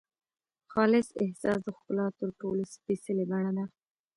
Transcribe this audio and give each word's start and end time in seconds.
خالص 0.71 1.07
احساس 1.23 1.59
د 1.63 1.67
ښکلا 1.77 2.07
تر 2.19 2.29
ټولو 2.41 2.63
سپېڅلې 2.73 3.25
بڼه 3.31 3.51
ده. 3.57 3.65